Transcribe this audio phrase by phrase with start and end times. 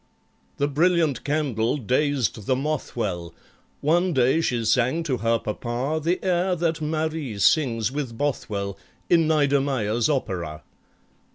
[0.57, 3.35] The brilliant candle dazed the moth well:
[3.81, 8.79] One day she sang to her Papa The air that MARIE sings with BOTHWELL
[9.11, 10.63] In NEIDERMEYER'S opera.